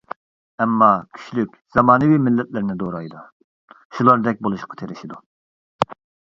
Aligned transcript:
ئەمما، 0.63 0.85
كۈچلۈك، 1.17 1.59
زامانىۋى 1.75 2.17
مىللەتلەرنى 2.29 2.77
دورايدۇ، 2.85 3.21
شۇلاردەك 3.99 4.43
بولۇشقا 4.49 4.81
تىرىشىدۇ. 4.83 5.21